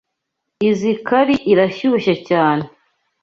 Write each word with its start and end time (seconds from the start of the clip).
Izoi 0.69 0.95
curry 1.07 1.35
irashyushye 1.51 2.13
cyane. 2.29 2.63